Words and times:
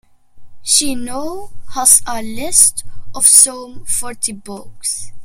She 0.63 0.95
now 0.95 1.51
has 1.75 2.01
a 2.07 2.23
list 2.23 2.83
of 3.13 3.27
some 3.27 3.85
forty 3.85 4.31
books. 4.31 5.11